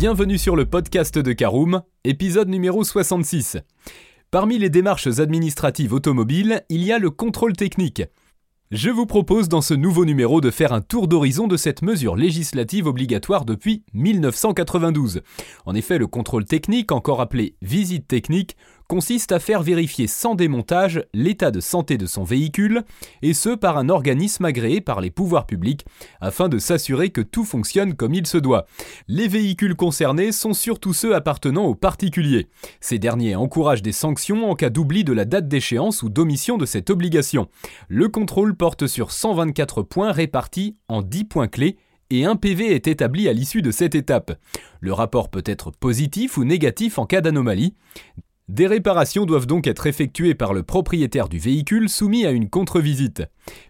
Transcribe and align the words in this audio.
Bienvenue 0.00 0.38
sur 0.38 0.56
le 0.56 0.64
podcast 0.64 1.18
de 1.18 1.32
Caroom, 1.34 1.82
épisode 2.04 2.48
numéro 2.48 2.84
66. 2.84 3.58
Parmi 4.30 4.56
les 4.56 4.70
démarches 4.70 5.18
administratives 5.18 5.92
automobiles, 5.92 6.64
il 6.70 6.82
y 6.82 6.90
a 6.90 6.98
le 6.98 7.10
contrôle 7.10 7.52
technique. 7.52 8.02
Je 8.70 8.88
vous 8.88 9.04
propose 9.04 9.50
dans 9.50 9.60
ce 9.60 9.74
nouveau 9.74 10.06
numéro 10.06 10.40
de 10.40 10.50
faire 10.50 10.72
un 10.72 10.80
tour 10.80 11.06
d'horizon 11.06 11.48
de 11.48 11.58
cette 11.58 11.82
mesure 11.82 12.16
législative 12.16 12.86
obligatoire 12.86 13.44
depuis 13.44 13.84
1992. 13.92 15.20
En 15.66 15.74
effet, 15.74 15.98
le 15.98 16.06
contrôle 16.06 16.46
technique, 16.46 16.92
encore 16.92 17.20
appelé 17.20 17.56
visite 17.60 18.08
technique, 18.08 18.56
consiste 18.90 19.30
à 19.30 19.38
faire 19.38 19.62
vérifier 19.62 20.08
sans 20.08 20.34
démontage 20.34 21.04
l'état 21.14 21.52
de 21.52 21.60
santé 21.60 21.96
de 21.96 22.06
son 22.06 22.24
véhicule, 22.24 22.82
et 23.22 23.34
ce 23.34 23.50
par 23.50 23.78
un 23.78 23.88
organisme 23.88 24.44
agréé 24.44 24.80
par 24.80 25.00
les 25.00 25.12
pouvoirs 25.12 25.46
publics, 25.46 25.84
afin 26.20 26.48
de 26.48 26.58
s'assurer 26.58 27.10
que 27.10 27.20
tout 27.20 27.44
fonctionne 27.44 27.94
comme 27.94 28.14
il 28.14 28.26
se 28.26 28.36
doit. 28.36 28.66
Les 29.06 29.28
véhicules 29.28 29.76
concernés 29.76 30.32
sont 30.32 30.54
surtout 30.54 30.92
ceux 30.92 31.14
appartenant 31.14 31.66
aux 31.66 31.76
particuliers. 31.76 32.48
Ces 32.80 32.98
derniers 32.98 33.36
encouragent 33.36 33.80
des 33.80 33.92
sanctions 33.92 34.50
en 34.50 34.56
cas 34.56 34.70
d'oubli 34.70 35.04
de 35.04 35.12
la 35.12 35.24
date 35.24 35.46
d'échéance 35.46 36.02
ou 36.02 36.08
d'omission 36.08 36.58
de 36.58 36.66
cette 36.66 36.90
obligation. 36.90 37.46
Le 37.86 38.08
contrôle 38.08 38.56
porte 38.56 38.88
sur 38.88 39.12
124 39.12 39.84
points 39.84 40.10
répartis 40.10 40.76
en 40.88 41.02
10 41.02 41.24
points 41.26 41.48
clés 41.48 41.76
et 42.10 42.24
un 42.24 42.34
PV 42.34 42.74
est 42.74 42.88
établi 42.88 43.28
à 43.28 43.32
l'issue 43.32 43.62
de 43.62 43.70
cette 43.70 43.94
étape. 43.94 44.32
Le 44.80 44.92
rapport 44.92 45.28
peut 45.28 45.44
être 45.46 45.70
positif 45.70 46.38
ou 46.38 46.44
négatif 46.44 46.98
en 46.98 47.06
cas 47.06 47.20
d'anomalie. 47.20 47.74
Des 48.50 48.66
réparations 48.66 49.26
doivent 49.26 49.46
donc 49.46 49.68
être 49.68 49.86
effectuées 49.86 50.34
par 50.34 50.52
le 50.52 50.64
propriétaire 50.64 51.28
du 51.28 51.38
véhicule 51.38 51.88
soumis 51.88 52.26
à 52.26 52.32
une 52.32 52.50
contre-visite. 52.50 53.22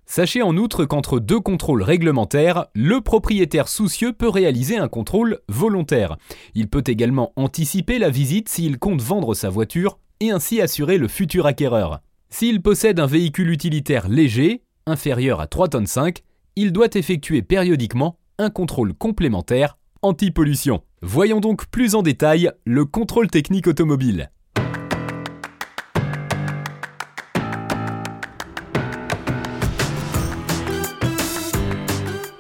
Sachez 0.07 0.41
en 0.41 0.57
outre 0.57 0.87
qu'entre 0.87 1.21
deux 1.21 1.39
contrôles 1.39 1.83
réglementaires, 1.83 2.65
le 2.75 3.03
propriétaire 3.03 3.69
soucieux 3.69 4.15
peut 4.15 4.31
réaliser 4.31 4.79
un 4.79 4.89
contrôle 4.89 5.41
volontaire. 5.49 6.17
Il 6.55 6.69
peut 6.69 6.83
également 6.87 7.35
anticiper 7.37 7.99
la 7.99 8.09
visite 8.09 8.49
s'il 8.49 8.79
compte 8.79 9.03
vendre 9.03 9.35
sa 9.35 9.51
voiture 9.51 9.99
et 10.19 10.31
ainsi 10.31 10.63
assurer 10.63 10.97
le 10.97 11.09
futur 11.09 11.45
acquéreur. 11.45 12.01
S'il 12.31 12.63
possède 12.63 13.01
un 13.01 13.07
véhicule 13.07 13.51
utilitaire 13.51 14.09
léger, 14.09 14.63
inférieur 14.87 15.43
à 15.43 15.47
3 15.47 15.69
tonnes 15.69 15.87
5, 15.87 16.23
il 16.57 16.73
doit 16.73 16.89
effectuer 16.95 17.43
périodiquement 17.43 18.17
un 18.39 18.49
contrôle 18.49 18.95
complémentaire 18.95 19.77
anti-pollution. 20.01 20.81
Voyons 21.03 21.41
donc 21.41 21.67
plus 21.67 21.95
en 21.95 22.01
détail 22.01 22.51
le 22.65 22.87
contrôle 22.87 23.29
technique 23.29 23.67
automobile. 23.67 24.31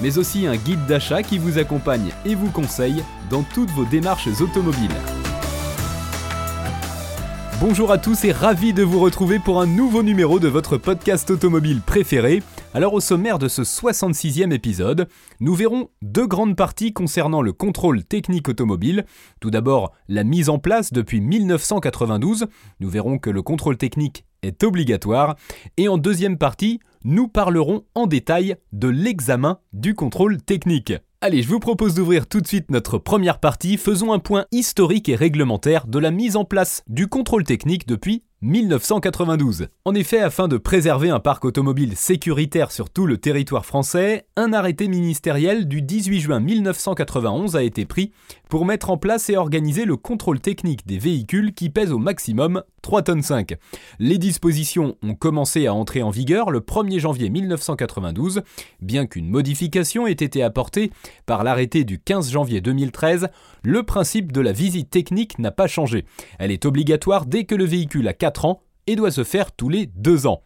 mais 0.00 0.18
aussi 0.18 0.46
un 0.46 0.56
guide 0.56 0.84
d'achat 0.86 1.22
qui 1.22 1.38
vous 1.38 1.58
accompagne 1.58 2.10
et 2.24 2.34
vous 2.34 2.50
conseille 2.50 3.02
dans 3.30 3.42
toutes 3.42 3.70
vos 3.70 3.84
démarches 3.84 4.28
automobiles. 4.40 4.90
Bonjour 7.58 7.90
à 7.90 7.96
tous 7.96 8.24
et 8.24 8.32
ravi 8.32 8.74
de 8.74 8.82
vous 8.82 9.00
retrouver 9.00 9.38
pour 9.38 9.62
un 9.62 9.66
nouveau 9.66 10.02
numéro 10.02 10.38
de 10.38 10.46
votre 10.46 10.76
podcast 10.76 11.30
automobile 11.30 11.80
préféré. 11.80 12.42
Alors 12.74 12.92
au 12.92 13.00
sommaire 13.00 13.38
de 13.38 13.48
ce 13.48 13.62
66e 13.62 14.52
épisode, 14.52 15.08
nous 15.40 15.54
verrons 15.54 15.88
deux 16.02 16.26
grandes 16.26 16.54
parties 16.54 16.92
concernant 16.92 17.40
le 17.40 17.54
contrôle 17.54 18.04
technique 18.04 18.50
automobile. 18.50 19.06
Tout 19.40 19.50
d'abord, 19.50 19.92
la 20.06 20.22
mise 20.22 20.50
en 20.50 20.58
place 20.58 20.92
depuis 20.92 21.22
1992. 21.22 22.46
Nous 22.80 22.90
verrons 22.90 23.18
que 23.18 23.30
le 23.30 23.40
contrôle 23.40 23.78
technique 23.78 24.26
est 24.46 24.64
obligatoire. 24.64 25.36
Et 25.76 25.88
en 25.88 25.98
deuxième 25.98 26.38
partie, 26.38 26.80
nous 27.04 27.28
parlerons 27.28 27.84
en 27.94 28.06
détail 28.06 28.56
de 28.72 28.88
l'examen 28.88 29.58
du 29.72 29.94
contrôle 29.94 30.42
technique. 30.42 30.92
Allez, 31.22 31.42
je 31.42 31.48
vous 31.48 31.60
propose 31.60 31.94
d'ouvrir 31.94 32.26
tout 32.26 32.40
de 32.40 32.46
suite 32.46 32.70
notre 32.70 32.98
première 32.98 33.40
partie. 33.40 33.78
Faisons 33.78 34.12
un 34.12 34.18
point 34.18 34.44
historique 34.52 35.08
et 35.08 35.16
réglementaire 35.16 35.86
de 35.86 35.98
la 35.98 36.10
mise 36.10 36.36
en 36.36 36.44
place 36.44 36.82
du 36.88 37.08
contrôle 37.08 37.42
technique 37.44 37.86
depuis 37.88 38.22
1992. 38.42 39.68
En 39.86 39.94
effet, 39.94 40.20
afin 40.20 40.46
de 40.46 40.58
préserver 40.58 41.08
un 41.08 41.20
parc 41.20 41.44
automobile 41.44 41.96
sécuritaire 41.96 42.70
sur 42.70 42.90
tout 42.90 43.06
le 43.06 43.16
territoire 43.16 43.64
français, 43.64 44.26
un 44.36 44.52
arrêté 44.52 44.88
ministériel 44.88 45.66
du 45.66 45.80
18 45.80 46.20
juin 46.20 46.40
1991 46.40 47.56
a 47.56 47.62
été 47.62 47.86
pris 47.86 48.12
pour 48.50 48.66
mettre 48.66 48.90
en 48.90 48.98
place 48.98 49.30
et 49.30 49.36
organiser 49.36 49.84
le 49.86 49.96
contrôle 49.96 50.40
technique 50.40 50.86
des 50.86 50.98
véhicules 50.98 51.54
qui 51.54 51.70
pèsent 51.70 51.92
au 51.92 51.98
maximum 51.98 52.62
3 52.86 53.02
tonnes 53.02 53.22
5. 53.22 53.56
Les 53.98 54.16
dispositions 54.16 54.94
ont 55.02 55.16
commencé 55.16 55.66
à 55.66 55.74
entrer 55.74 56.02
en 56.02 56.10
vigueur 56.10 56.52
le 56.52 56.60
1er 56.60 57.00
janvier 57.00 57.30
1992, 57.30 58.42
bien 58.80 59.06
qu'une 59.06 59.28
modification 59.28 60.06
ait 60.06 60.12
été 60.12 60.40
apportée 60.40 60.92
par 61.26 61.42
l'arrêté 61.42 61.82
du 61.82 61.98
15 61.98 62.30
janvier 62.30 62.60
2013, 62.60 63.26
le 63.64 63.82
principe 63.82 64.30
de 64.30 64.40
la 64.40 64.52
visite 64.52 64.88
technique 64.88 65.40
n'a 65.40 65.50
pas 65.50 65.66
changé. 65.66 66.04
Elle 66.38 66.52
est 66.52 66.64
obligatoire 66.64 67.26
dès 67.26 67.42
que 67.42 67.56
le 67.56 67.64
véhicule 67.64 68.06
a 68.06 68.12
4 68.12 68.44
ans 68.44 68.62
et 68.86 68.94
doit 68.94 69.10
se 69.10 69.24
faire 69.24 69.50
tous 69.50 69.68
les 69.68 69.86
2 69.86 70.28
ans. 70.28 70.42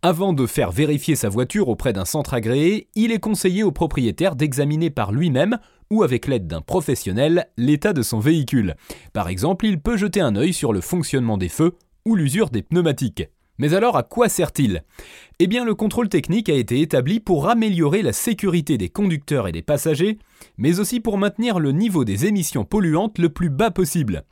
Avant 0.00 0.32
de 0.32 0.46
faire 0.46 0.70
vérifier 0.70 1.16
sa 1.16 1.28
voiture 1.28 1.68
auprès 1.68 1.92
d'un 1.92 2.06
centre 2.06 2.32
agréé, 2.32 2.88
il 2.94 3.12
est 3.12 3.20
conseillé 3.20 3.62
au 3.62 3.72
propriétaire 3.72 4.36
d'examiner 4.36 4.88
par 4.88 5.12
lui-même 5.12 5.58
ou 5.90 6.02
avec 6.02 6.26
l'aide 6.26 6.46
d'un 6.46 6.60
professionnel 6.60 7.48
l'état 7.56 7.92
de 7.92 8.02
son 8.02 8.18
véhicule. 8.18 8.76
Par 9.12 9.28
exemple, 9.28 9.66
il 9.66 9.80
peut 9.80 9.96
jeter 9.96 10.20
un 10.20 10.36
œil 10.36 10.52
sur 10.52 10.72
le 10.72 10.80
fonctionnement 10.80 11.38
des 11.38 11.48
feux 11.48 11.76
ou 12.04 12.16
l'usure 12.16 12.50
des 12.50 12.62
pneumatiques. 12.62 13.28
Mais 13.58 13.74
alors 13.74 13.96
à 13.96 14.02
quoi 14.02 14.28
sert-il? 14.28 14.82
Eh 15.38 15.46
bien 15.46 15.64
le 15.64 15.74
contrôle 15.74 16.08
technique 16.08 16.48
a 16.48 16.54
été 16.54 16.80
établi 16.80 17.20
pour 17.20 17.48
améliorer 17.48 18.02
la 18.02 18.12
sécurité 18.12 18.78
des 18.78 18.88
conducteurs 18.88 19.46
et 19.46 19.52
des 19.52 19.62
passagers, 19.62 20.18
mais 20.58 20.80
aussi 20.80 21.00
pour 21.00 21.18
maintenir 21.18 21.60
le 21.60 21.70
niveau 21.70 22.04
des 22.04 22.26
émissions 22.26 22.64
polluantes 22.64 23.18
le 23.18 23.28
plus 23.28 23.50
bas 23.50 23.70
possible. 23.70 24.24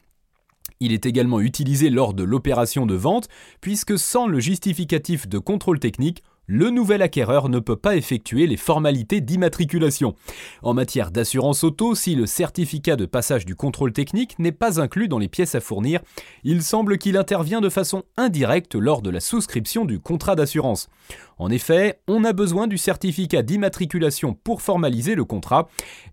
Il 0.81 0.93
est 0.93 1.07
également 1.07 1.39
utilisé 1.39 1.91
lors 1.91 2.13
de 2.13 2.25
l'opération 2.25 2.87
de 2.87 2.97
vente, 2.97 3.29
puisque 3.61 3.97
sans 3.97 4.27
le 4.27 4.41
justificatif 4.41 5.29
de 5.29 5.39
contrôle 5.39 5.79
technique, 5.79 6.25
le 6.53 6.69
nouvel 6.69 7.01
acquéreur 7.01 7.49
ne 7.49 7.61
peut 7.61 7.77
pas 7.77 7.97
effectuer 7.97 8.47
les 8.47 8.59
formalités 8.59 9.23
d'immatriculation. 9.23 10.15
En 10.61 10.75
matière 10.75 11.11
d'assurance 11.11 11.65
auto, 11.65 11.95
si 11.95 12.15
le 12.15 12.27
certificat 12.27 12.97
de 12.97 13.07
passage 13.07 13.47
du 13.47 13.57
contrôle 13.57 13.95
technique 13.95 14.39
n'est 14.39 14.53
pas 14.53 14.79
inclus 14.79 15.09
dans 15.09 15.19
les 15.19 15.29
pièces 15.29 15.55
à 15.55 15.61
fournir, 15.61 16.01
il 16.45 16.63
semble 16.63 16.99
qu'il 16.99 17.17
intervient 17.17 17.63
de 17.63 17.71
façon 17.71 18.03
indirecte 18.19 18.75
lors 18.75 19.01
de 19.01 19.09
la 19.09 19.21
souscription 19.21 19.87
du 19.87 19.99
contrat 19.99 20.37
d'assurance. 20.37 20.91
En 21.39 21.51
effet, 21.51 22.01
on 22.07 22.23
a 22.23 22.35
besoin 22.35 22.67
du 22.67 22.77
certificat 22.77 23.41
d'immatriculation 23.41 24.35
pour 24.45 24.61
formaliser 24.61 25.15
le 25.15 25.25
contrat, 25.25 25.69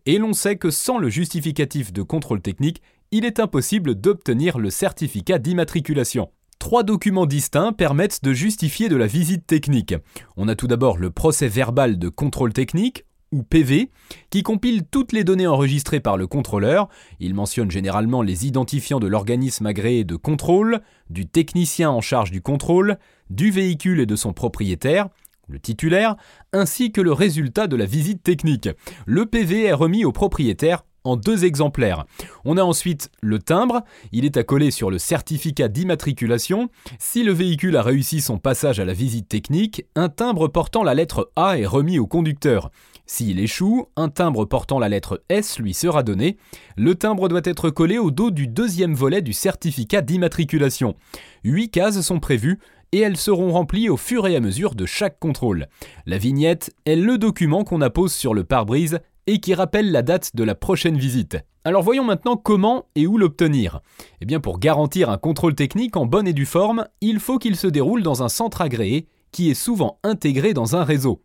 et 0.05 0.19
l'on 0.19 0.31
sait 0.31 0.55
que 0.55 0.71
sans 0.71 0.99
le 0.99 1.09
justificatif 1.09 1.91
de 1.91 2.01
contrôle 2.01 2.41
technique, 2.41 2.81
il 3.11 3.25
est 3.25 3.41
impossible 3.41 3.93
d'obtenir 3.93 4.57
le 4.57 4.69
certificat 4.69 5.37
d'immatriculation. 5.37 6.29
Trois 6.59 6.83
documents 6.83 7.25
distincts 7.25 7.71
permettent 7.71 8.23
de 8.23 8.33
justifier 8.33 8.89
de 8.89 8.97
la 8.97 9.07
visite 9.07 9.47
technique. 9.47 9.95
On 10.37 10.49
a 10.49 10.55
tout 10.55 10.67
d'abord 10.67 10.97
le 10.97 11.09
procès 11.09 11.47
verbal 11.47 11.97
de 11.97 12.09
contrôle 12.09 12.53
technique, 12.53 13.05
ou 13.31 13.43
PV, 13.43 13.89
qui 14.29 14.43
compile 14.43 14.83
toutes 14.83 15.13
les 15.13 15.23
données 15.23 15.47
enregistrées 15.47 16.01
par 16.01 16.17
le 16.17 16.27
contrôleur. 16.27 16.89
Il 17.19 17.33
mentionne 17.33 17.71
généralement 17.71 18.21
les 18.21 18.45
identifiants 18.45 18.99
de 18.99 19.07
l'organisme 19.07 19.65
agréé 19.67 20.03
de 20.03 20.15
contrôle, 20.15 20.81
du 21.09 21.27
technicien 21.27 21.89
en 21.91 22.01
charge 22.01 22.29
du 22.29 22.41
contrôle, 22.41 22.97
du 23.29 23.51
véhicule 23.51 24.01
et 24.01 24.05
de 24.05 24.15
son 24.15 24.33
propriétaire, 24.33 25.07
le 25.47 25.59
titulaire, 25.59 26.15
ainsi 26.53 26.91
que 26.91 27.01
le 27.01 27.13
résultat 27.13 27.67
de 27.67 27.75
la 27.75 27.85
visite 27.85 28.21
technique. 28.21 28.69
Le 29.05 29.25
PV 29.25 29.63
est 29.63 29.73
remis 29.73 30.05
au 30.05 30.11
propriétaire 30.11 30.83
en 31.03 31.15
deux 31.15 31.45
exemplaires. 31.45 32.05
On 32.45 32.57
a 32.57 32.63
ensuite 32.63 33.09
le 33.21 33.39
timbre, 33.39 33.83
il 34.11 34.25
est 34.25 34.37
à 34.37 34.43
coller 34.43 34.71
sur 34.71 34.91
le 34.91 34.97
certificat 34.97 35.67
d'immatriculation. 35.67 36.69
Si 36.99 37.23
le 37.23 37.31
véhicule 37.31 37.77
a 37.77 37.83
réussi 37.83 38.21
son 38.21 38.37
passage 38.37 38.79
à 38.79 38.85
la 38.85 38.93
visite 38.93 39.27
technique, 39.27 39.85
un 39.95 40.09
timbre 40.09 40.47
portant 40.47 40.83
la 40.83 40.93
lettre 40.93 41.31
A 41.35 41.57
est 41.57 41.65
remis 41.65 41.99
au 41.99 42.07
conducteur. 42.07 42.71
S'il 43.05 43.39
échoue, 43.39 43.87
un 43.95 44.09
timbre 44.09 44.45
portant 44.45 44.77
la 44.77 44.87
lettre 44.87 45.23
S 45.29 45.57
lui 45.57 45.73
sera 45.73 46.03
donné. 46.03 46.37
Le 46.77 46.93
timbre 46.93 47.27
doit 47.27 47.41
être 47.43 47.71
collé 47.71 47.97
au 47.97 48.11
dos 48.11 48.29
du 48.29 48.47
deuxième 48.47 48.93
volet 48.93 49.21
du 49.21 49.33
certificat 49.33 50.01
d'immatriculation. 50.01 50.95
Huit 51.43 51.71
cases 51.71 52.01
sont 52.01 52.19
prévues 52.19 52.59
et 52.91 52.99
elles 52.99 53.17
seront 53.17 53.51
remplies 53.51 53.89
au 53.89 53.97
fur 53.97 54.27
et 54.27 54.35
à 54.35 54.39
mesure 54.39 54.75
de 54.75 54.85
chaque 54.85 55.19
contrôle. 55.19 55.67
La 56.05 56.17
vignette 56.17 56.73
est 56.85 56.95
le 56.95 57.17
document 57.17 57.63
qu'on 57.63 57.81
appose 57.81 58.13
sur 58.13 58.33
le 58.33 58.43
pare-brise 58.43 58.99
et 59.29 59.39
qui 59.39 59.53
rappelle 59.53 59.91
la 59.91 60.01
date 60.01 60.35
de 60.35 60.43
la 60.43 60.55
prochaine 60.55 60.97
visite. 60.97 61.37
Alors 61.63 61.83
voyons 61.83 62.03
maintenant 62.03 62.35
comment 62.35 62.87
et 62.95 63.05
où 63.05 63.19
l'obtenir. 63.19 63.81
Eh 64.21 64.25
bien 64.25 64.39
pour 64.39 64.57
garantir 64.57 65.11
un 65.11 65.19
contrôle 65.19 65.53
technique 65.53 65.97
en 65.97 66.07
bonne 66.07 66.27
et 66.27 66.33
due 66.33 66.47
forme, 66.47 66.87
il 66.99 67.19
faut 67.19 67.37
qu'il 67.37 67.55
se 67.55 67.67
déroule 67.67 68.01
dans 68.01 68.23
un 68.23 68.29
centre 68.29 68.61
agréé 68.61 69.07
qui 69.31 69.51
est 69.51 69.55
souvent 69.55 69.99
intégré 70.03 70.55
dans 70.55 70.75
un 70.75 70.83
réseau. 70.83 71.21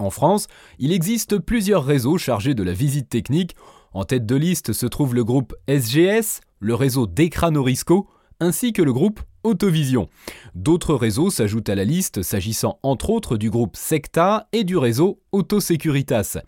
En 0.00 0.10
France, 0.10 0.48
il 0.80 0.92
existe 0.92 1.38
plusieurs 1.38 1.84
réseaux 1.84 2.18
chargés 2.18 2.54
de 2.54 2.64
la 2.64 2.72
visite 2.72 3.08
technique. 3.08 3.54
En 3.92 4.02
tête 4.02 4.26
de 4.26 4.34
liste 4.34 4.72
se 4.72 4.86
trouve 4.86 5.14
le 5.14 5.22
groupe 5.22 5.54
SGS, 5.68 6.40
le 6.58 6.74
réseau 6.74 7.06
Decranorisco, 7.06 8.08
ainsi 8.44 8.72
que 8.72 8.82
le 8.82 8.92
groupe 8.92 9.20
Autovision. 9.42 10.08
D'autres 10.54 10.94
réseaux 10.94 11.28
s'ajoutent 11.28 11.68
à 11.68 11.74
la 11.74 11.84
liste 11.84 12.22
s'agissant 12.22 12.78
entre 12.82 13.10
autres 13.10 13.36
du 13.36 13.50
groupe 13.50 13.76
Secta 13.76 14.48
et 14.52 14.64
du 14.64 14.78
réseau 14.78 15.20
Autosecuritas. 15.32 16.38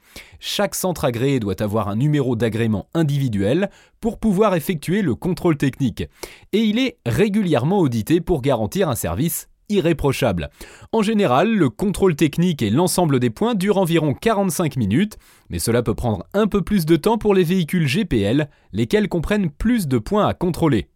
Chaque 0.41 0.75
centre 0.75 1.05
agréé 1.05 1.39
doit 1.39 1.61
avoir 1.63 1.89
un 1.89 1.97
numéro 1.97 2.37
d'agrément 2.37 2.89
individuel 2.95 3.71
pour 4.01 4.19
pouvoir 4.19 4.55
effectuer 4.55 5.03
le 5.03 5.15
contrôle 5.15 5.59
technique. 5.59 6.05
Et 6.53 6.61
il 6.61 6.79
est 6.79 6.99
régulièrement 7.05 7.81
audité 7.81 8.23
pour 8.23 8.41
garantir 8.41 8.89
un 8.89 8.95
service 8.95 9.49
irréprochable. 9.69 10.49
En 10.93 11.03
général, 11.03 11.55
le 11.55 11.69
contrôle 11.69 12.17
technique 12.17 12.63
et 12.63 12.71
l'ensemble 12.71 13.21
des 13.21 13.31
points 13.31 13.55
durent 13.55 13.79
environ 13.79 14.15
45 14.15 14.77
minutes, 14.77 15.19
mais 15.51 15.59
cela 15.59 15.83
peut 15.83 15.95
prendre 15.95 16.25
un 16.35 16.47
peu 16.47 16.63
plus 16.63 16.87
de 16.87 16.97
temps 16.97 17.19
pour 17.19 17.35
les 17.35 17.45
véhicules 17.45 17.87
GPL, 17.87 18.49
lesquels 18.73 19.09
comprennent 19.09 19.51
plus 19.51 19.87
de 19.87 19.99
points 19.99 20.27
à 20.27 20.35
contrôler. 20.35 20.89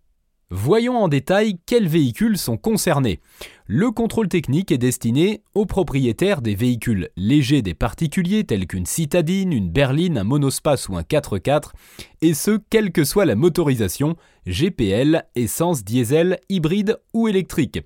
Voyons 0.52 0.96
en 0.96 1.06
détail 1.06 1.60
quels 1.64 1.86
véhicules 1.86 2.36
sont 2.36 2.56
concernés. 2.56 3.20
Le 3.68 3.92
contrôle 3.92 4.26
technique 4.26 4.72
est 4.72 4.78
destiné 4.78 5.44
aux 5.54 5.64
propriétaires 5.64 6.42
des 6.42 6.56
véhicules 6.56 7.10
légers 7.16 7.62
des 7.62 7.74
particuliers 7.74 8.42
tels 8.42 8.66
qu'une 8.66 8.84
citadine, 8.84 9.52
une 9.52 9.70
berline, 9.70 10.18
un 10.18 10.24
monospace 10.24 10.88
ou 10.88 10.96
un 10.96 11.02
4x4, 11.02 11.70
et 12.22 12.34
ce, 12.34 12.58
quelle 12.68 12.90
que 12.90 13.04
soit 13.04 13.26
la 13.26 13.36
motorisation, 13.36 14.16
GPL, 14.48 15.22
essence, 15.36 15.84
diesel, 15.84 16.40
hybride 16.48 16.98
ou 17.14 17.28
électrique. 17.28 17.78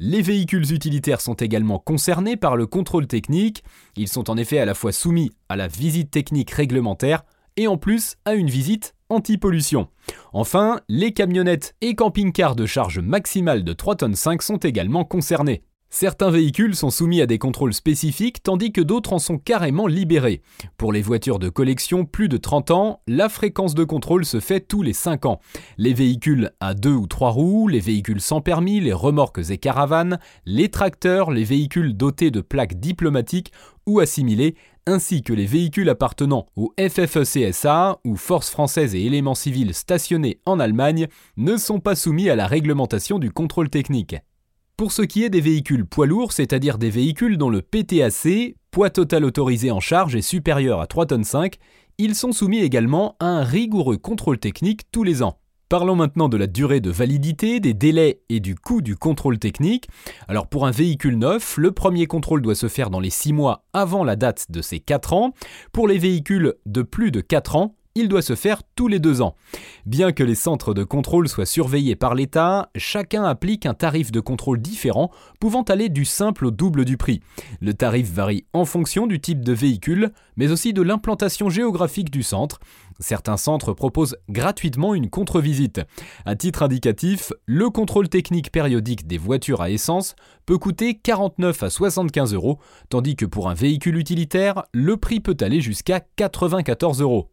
Les 0.00 0.20
véhicules 0.20 0.72
utilitaires 0.72 1.20
sont 1.20 1.34
également 1.34 1.78
concernés 1.78 2.36
par 2.36 2.56
le 2.56 2.66
contrôle 2.66 3.06
technique, 3.06 3.62
ils 3.96 4.08
sont 4.08 4.28
en 4.28 4.36
effet 4.36 4.58
à 4.58 4.64
la 4.64 4.74
fois 4.74 4.90
soumis 4.90 5.30
à 5.48 5.54
la 5.54 5.68
visite 5.68 6.10
technique 6.10 6.50
réglementaire 6.50 7.22
et 7.56 7.68
en 7.68 7.76
plus 7.76 8.16
à 8.24 8.34
une 8.34 8.50
visite 8.50 8.96
anti-pollution. 9.08 9.88
Enfin, 10.32 10.80
les 10.88 11.12
camionnettes 11.12 11.74
et 11.80 11.94
camping-cars 11.94 12.56
de 12.56 12.66
charge 12.66 12.98
maximale 12.98 13.64
de 13.64 13.72
3 13.72 13.96
tonnes 13.96 14.14
5 14.14 14.42
sont 14.42 14.58
également 14.58 15.04
concernés. 15.04 15.62
Certains 15.90 16.30
véhicules 16.30 16.76
sont 16.76 16.90
soumis 16.90 17.22
à 17.22 17.26
des 17.26 17.38
contrôles 17.38 17.72
spécifiques 17.72 18.42
tandis 18.42 18.72
que 18.72 18.82
d'autres 18.82 19.14
en 19.14 19.18
sont 19.18 19.38
carrément 19.38 19.86
libérés. 19.86 20.42
Pour 20.76 20.92
les 20.92 21.00
voitures 21.00 21.38
de 21.38 21.48
collection 21.48 22.04
plus 22.04 22.28
de 22.28 22.36
30 22.36 22.70
ans, 22.70 23.00
la 23.06 23.30
fréquence 23.30 23.74
de 23.74 23.84
contrôle 23.84 24.26
se 24.26 24.38
fait 24.38 24.60
tous 24.60 24.82
les 24.82 24.92
5 24.92 25.24
ans. 25.24 25.40
Les 25.78 25.94
véhicules 25.94 26.50
à 26.60 26.74
2 26.74 26.90
ou 26.90 27.06
3 27.06 27.30
roues, 27.30 27.68
les 27.68 27.80
véhicules 27.80 28.20
sans 28.20 28.42
permis, 28.42 28.80
les 28.80 28.92
remorques 28.92 29.50
et 29.50 29.56
caravanes, 29.56 30.18
les 30.44 30.68
tracteurs, 30.68 31.30
les 31.30 31.44
véhicules 31.44 31.96
dotés 31.96 32.30
de 32.30 32.42
plaques 32.42 32.78
diplomatiques 32.78 33.52
ou 33.86 34.00
assimilés, 34.00 34.56
ainsi 34.88 35.22
que 35.22 35.34
les 35.34 35.44
véhicules 35.44 35.90
appartenant 35.90 36.46
au 36.56 36.72
FFECSA 36.78 37.98
ou 38.04 38.16
Forces 38.16 38.50
françaises 38.50 38.94
et 38.94 39.04
éléments 39.04 39.34
civils 39.34 39.74
stationnés 39.74 40.40
en 40.46 40.58
Allemagne, 40.58 41.08
ne 41.36 41.56
sont 41.58 41.78
pas 41.78 41.94
soumis 41.94 42.30
à 42.30 42.36
la 42.36 42.46
réglementation 42.46 43.18
du 43.18 43.30
contrôle 43.30 43.68
technique. 43.68 44.16
Pour 44.78 44.92
ce 44.92 45.02
qui 45.02 45.24
est 45.24 45.30
des 45.30 45.42
véhicules 45.42 45.84
poids 45.84 46.06
lourds, 46.06 46.32
c'est-à-dire 46.32 46.78
des 46.78 46.88
véhicules 46.88 47.36
dont 47.36 47.50
le 47.50 47.60
PTAC, 47.60 48.54
poids 48.70 48.90
total 48.90 49.24
autorisé 49.24 49.70
en 49.70 49.80
charge, 49.80 50.16
est 50.16 50.22
supérieur 50.22 50.80
à 50.80 50.86
3 50.86 51.06
tonnes 51.06 51.24
5, 51.24 51.56
ils 51.98 52.14
sont 52.14 52.32
soumis 52.32 52.60
également 52.60 53.16
à 53.20 53.26
un 53.26 53.44
rigoureux 53.44 53.98
contrôle 53.98 54.38
technique 54.38 54.90
tous 54.90 55.04
les 55.04 55.22
ans. 55.22 55.38
Parlons 55.68 55.96
maintenant 55.96 56.30
de 56.30 56.38
la 56.38 56.46
durée 56.46 56.80
de 56.80 56.90
validité, 56.90 57.60
des 57.60 57.74
délais 57.74 58.22
et 58.30 58.40
du 58.40 58.54
coût 58.54 58.80
du 58.80 58.96
contrôle 58.96 59.38
technique. 59.38 59.86
Alors 60.26 60.46
pour 60.46 60.66
un 60.66 60.70
véhicule 60.70 61.18
neuf, 61.18 61.58
le 61.58 61.72
premier 61.72 62.06
contrôle 62.06 62.40
doit 62.40 62.54
se 62.54 62.68
faire 62.68 62.88
dans 62.88 63.00
les 63.00 63.10
6 63.10 63.34
mois 63.34 63.64
avant 63.74 64.02
la 64.02 64.16
date 64.16 64.50
de 64.50 64.62
ses 64.62 64.80
4 64.80 65.12
ans. 65.12 65.34
Pour 65.70 65.86
les 65.86 65.98
véhicules 65.98 66.54
de 66.64 66.80
plus 66.80 67.10
de 67.10 67.20
4 67.20 67.56
ans, 67.56 67.74
il 67.98 68.08
doit 68.08 68.22
se 68.22 68.36
faire 68.36 68.62
tous 68.76 68.86
les 68.88 69.00
deux 69.00 69.20
ans. 69.22 69.34
Bien 69.84 70.12
que 70.12 70.22
les 70.22 70.36
centres 70.36 70.72
de 70.72 70.84
contrôle 70.84 71.28
soient 71.28 71.46
surveillés 71.46 71.96
par 71.96 72.14
l'État, 72.14 72.70
chacun 72.76 73.24
applique 73.24 73.66
un 73.66 73.74
tarif 73.74 74.12
de 74.12 74.20
contrôle 74.20 74.60
différent, 74.60 75.10
pouvant 75.40 75.62
aller 75.62 75.88
du 75.88 76.04
simple 76.04 76.46
au 76.46 76.50
double 76.50 76.84
du 76.84 76.96
prix. 76.96 77.20
Le 77.60 77.74
tarif 77.74 78.10
varie 78.10 78.46
en 78.52 78.64
fonction 78.64 79.06
du 79.06 79.20
type 79.20 79.44
de 79.44 79.52
véhicule, 79.52 80.12
mais 80.36 80.52
aussi 80.52 80.72
de 80.72 80.82
l'implantation 80.82 81.50
géographique 81.50 82.10
du 82.10 82.22
centre. 82.22 82.60
Certains 83.00 83.36
centres 83.36 83.72
proposent 83.72 84.16
gratuitement 84.28 84.94
une 84.94 85.08
contre-visite. 85.08 85.80
À 86.24 86.34
titre 86.34 86.62
indicatif, 86.62 87.32
le 87.46 87.70
contrôle 87.70 88.08
technique 88.08 88.50
périodique 88.50 89.06
des 89.06 89.18
voitures 89.18 89.62
à 89.62 89.70
essence 89.70 90.16
peut 90.46 90.58
coûter 90.58 90.98
49 90.98 91.62
à 91.62 91.70
75 91.70 92.34
euros, 92.34 92.58
tandis 92.88 93.14
que 93.14 93.26
pour 93.26 93.48
un 93.48 93.54
véhicule 93.54 93.96
utilitaire, 93.96 94.64
le 94.72 94.96
prix 94.96 95.20
peut 95.20 95.36
aller 95.40 95.60
jusqu'à 95.60 96.00
94 96.00 97.00
euros. 97.00 97.30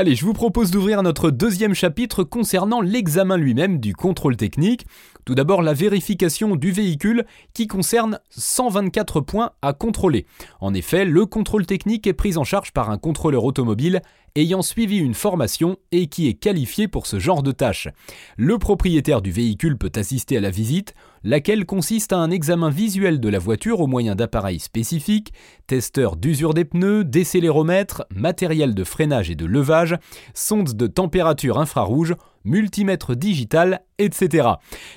Allez, 0.00 0.14
je 0.14 0.24
vous 0.24 0.32
propose 0.32 0.70
d'ouvrir 0.70 1.02
notre 1.02 1.32
deuxième 1.32 1.74
chapitre 1.74 2.22
concernant 2.22 2.80
l'examen 2.80 3.36
lui-même 3.36 3.80
du 3.80 3.96
contrôle 3.96 4.36
technique. 4.36 4.86
Tout 5.24 5.34
d'abord, 5.34 5.60
la 5.60 5.74
vérification 5.74 6.54
du 6.54 6.70
véhicule 6.70 7.24
qui 7.52 7.66
concerne 7.66 8.20
124 8.30 9.20
points 9.20 9.50
à 9.60 9.72
contrôler. 9.72 10.24
En 10.60 10.72
effet, 10.72 11.04
le 11.04 11.26
contrôle 11.26 11.66
technique 11.66 12.06
est 12.06 12.12
pris 12.12 12.36
en 12.36 12.44
charge 12.44 12.70
par 12.70 12.90
un 12.90 12.96
contrôleur 12.96 13.42
automobile 13.42 14.00
ayant 14.36 14.62
suivi 14.62 14.98
une 14.98 15.14
formation 15.14 15.78
et 15.90 16.06
qui 16.06 16.28
est 16.28 16.34
qualifié 16.34 16.86
pour 16.86 17.08
ce 17.08 17.18
genre 17.18 17.42
de 17.42 17.50
tâche. 17.50 17.88
Le 18.36 18.56
propriétaire 18.56 19.20
du 19.20 19.32
véhicule 19.32 19.76
peut 19.76 19.90
assister 19.96 20.36
à 20.36 20.40
la 20.40 20.50
visite, 20.50 20.94
laquelle 21.22 21.66
consiste 21.66 22.12
à 22.12 22.18
un 22.18 22.30
examen 22.30 22.70
visuel 22.70 23.20
de 23.20 23.28
la 23.28 23.38
voiture 23.38 23.80
au 23.80 23.86
moyen 23.86 24.14
d'appareils 24.14 24.58
spécifiques, 24.58 25.32
testeurs 25.66 26.16
d'usure 26.16 26.54
des 26.54 26.64
pneus, 26.64 27.04
décéléromètres, 27.04 28.04
matériel 28.14 28.74
de 28.74 28.84
freinage 28.84 29.30
et 29.30 29.34
de 29.34 29.46
levage, 29.46 29.98
sondes 30.34 30.74
de 30.74 30.86
température 30.86 31.58
infrarouge, 31.58 32.14
multimètre 32.44 33.16
digital, 33.16 33.82
etc. 33.98 34.48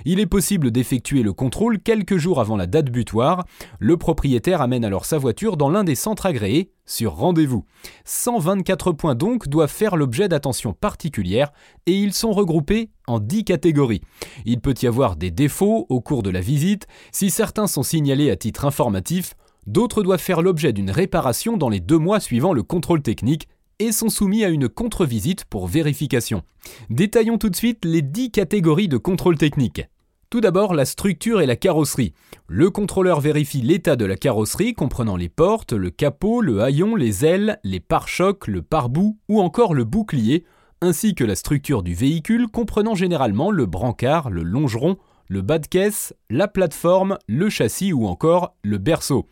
Il 0.06 0.20
est 0.20 0.26
possible 0.26 0.72
d'effectuer 0.72 1.24
le 1.24 1.34
contrôle 1.34 1.80
quelques 1.80 2.18
jours 2.18 2.40
avant 2.40 2.58
la 2.58 2.68
date 2.68 2.90
butoir. 2.90 3.46
Le 3.80 3.98
propriétaire 3.98 4.62
amène 4.62 4.86
alors 4.86 5.06
sa 5.06 5.18
voiture 5.18 5.58
dans 5.58 5.70
l'un 5.70 5.84
des 5.84 5.96
centres 5.96 6.26
agréés 6.26 6.72
sur 6.86 7.14
rendez-vous. 7.14 7.66
124 8.06 8.92
points 8.92 9.16
donc 9.16 9.48
doivent 9.48 9.72
faire 9.72 9.96
l'objet 9.96 10.28
d'attention 10.28 10.74
particulière 10.74 11.52
et 11.86 11.94
ils 11.94 12.14
sont 12.14 12.32
regroupés 12.32 12.90
en 13.08 13.20
10 13.20 13.46
catégories. 13.46 14.02
Il 14.46 14.60
peut 14.60 14.76
y 14.82 14.88
avoir 14.88 15.16
des 15.16 15.32
défauts 15.32 15.86
au 15.90 16.02
cours 16.02 16.24
de 16.24 16.30
la 16.30 16.42
visite. 16.42 16.88
Si 17.12 17.30
certains 17.30 17.68
sont 17.68 17.84
signalés 17.84 18.30
à 18.30 18.36
titre 18.36 18.66
informatif, 18.66 19.36
d'autres 19.68 20.04
doivent 20.04 20.20
faire 20.20 20.42
l'objet 20.42 20.74
d'une 20.74 20.92
réparation 20.92 21.58
dans 21.58 21.70
les 21.70 21.80
deux 21.80 21.98
mois 21.98 22.20
suivant 22.20 22.54
le 22.54 22.64
contrôle 22.64 23.02
technique 23.02 23.48
et 23.82 23.92
sont 23.92 24.10
soumis 24.10 24.44
à 24.44 24.50
une 24.50 24.70
contre-visite 24.70 25.46
pour 25.46 25.68
vérification. 25.68 26.44
Détaillons 26.90 27.40
tout 27.40 27.50
de 27.50 27.56
suite 27.56 27.84
les 27.84 28.04
10 28.04 28.30
catégories 28.30 28.88
de 28.88 28.98
contrôle 28.98 29.38
technique. 29.38 29.82
Tout 30.30 30.40
d'abord, 30.40 30.76
la 30.76 30.86
structure 30.86 31.42
et 31.42 31.46
la 31.46 31.56
carrosserie. 31.56 32.14
Le 32.48 32.70
contrôleur 32.70 33.20
vérifie 33.20 33.62
l'état 33.62 33.96
de 33.96 34.06
la 34.06 34.16
carrosserie 34.16 34.74
comprenant 34.74 35.18
les 35.18 35.30
portes, 35.30 35.74
le 35.74 35.90
capot, 35.90 36.42
le 36.42 36.62
haillon, 36.62 36.96
les 36.96 37.26
ailes, 37.26 37.60
les 37.64 37.80
pare-chocs, 37.80 38.48
le 38.48 38.62
pare-boue 38.62 39.18
ou 39.28 39.42
encore 39.42 39.74
le 39.74 39.84
bouclier, 39.84 40.46
ainsi 40.82 41.16
que 41.16 41.24
la 41.24 41.36
structure 41.36 41.82
du 41.82 41.94
véhicule 41.94 42.48
comprenant 42.48 42.96
généralement 42.96 43.52
le 43.52 43.66
brancard, 43.66 44.30
le 44.30 44.44
longeron, 44.44 44.98
le 45.32 45.42
bas 45.42 45.60
de 45.60 45.66
caisse, 45.66 46.14
la 46.30 46.50
plateforme, 46.50 47.18
le 47.26 47.50
châssis 47.50 47.94
ou 47.94 48.06
encore 48.06 48.54
le 48.64 48.78
berceau. 48.78 49.30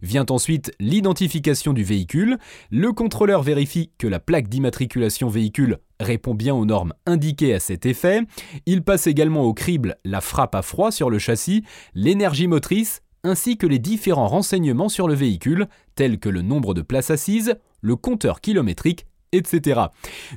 Vient 0.00 0.26
ensuite 0.30 0.72
l'identification 0.78 1.72
du 1.72 1.82
véhicule. 1.82 2.38
Le 2.70 2.92
contrôleur 2.92 3.42
vérifie 3.42 3.90
que 3.98 4.06
la 4.06 4.20
plaque 4.20 4.48
d'immatriculation 4.48 5.28
véhicule 5.28 5.78
répond 5.98 6.34
bien 6.34 6.54
aux 6.54 6.66
normes 6.66 6.94
indiquées 7.04 7.52
à 7.52 7.58
cet 7.58 7.84
effet. 7.84 8.22
Il 8.64 8.84
passe 8.84 9.08
également 9.08 9.42
au 9.42 9.52
crible 9.52 9.96
la 10.04 10.20
frappe 10.20 10.54
à 10.54 10.62
froid 10.62 10.92
sur 10.92 11.10
le 11.10 11.18
châssis, 11.18 11.64
l'énergie 11.94 12.46
motrice, 12.46 13.02
ainsi 13.24 13.56
que 13.56 13.66
les 13.66 13.80
différents 13.80 14.28
renseignements 14.28 14.88
sur 14.88 15.08
le 15.08 15.14
véhicule, 15.14 15.66
tels 15.96 16.20
que 16.20 16.28
le 16.28 16.42
nombre 16.42 16.74
de 16.74 16.82
places 16.82 17.10
assises, 17.10 17.56
le 17.80 17.96
compteur 17.96 18.40
kilométrique 18.40 19.04
etc. 19.32 19.80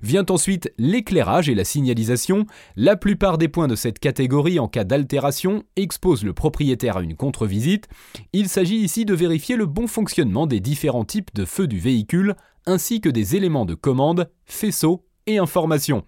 Vient 0.01 0.25
ensuite 0.29 0.73
l'éclairage 0.77 1.50
et 1.50 1.55
la 1.55 1.65
signalisation. 1.65 2.45
La 2.75 2.95
plupart 2.95 3.38
des 3.38 3.47
points 3.47 3.67
de 3.67 3.75
cette 3.75 4.00
catégorie 4.00 4.59
en 4.59 4.67
cas 4.67 4.83
d'altération 4.83 5.63
exposent 5.75 6.23
le 6.23 6.33
propriétaire 6.33 6.97
à 6.97 7.01
une 7.01 7.15
contre-visite. 7.15 7.88
Il 8.33 8.50
s'agit 8.50 8.77
ici 8.77 9.05
de 9.05 9.13
vérifier 9.13 9.55
le 9.55 9.65
bon 9.65 9.88
fonctionnement 9.88 10.47
des 10.47 10.59
différents 10.59 11.05
types 11.05 11.33
de 11.33 11.45
feux 11.45 11.67
du 11.67 11.79
véhicule 11.79 12.35
ainsi 12.65 13.01
que 13.01 13.09
des 13.09 13.35
éléments 13.35 13.65
de 13.65 13.73
commande, 13.73 14.29
faisceaux 14.45 15.05
et 15.27 15.38
information. 15.38 16.03